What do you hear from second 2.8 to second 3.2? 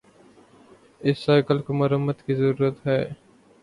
ہے